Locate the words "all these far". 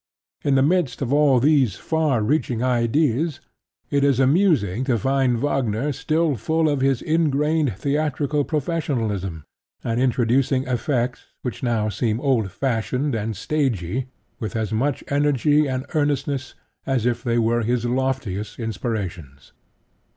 1.13-2.23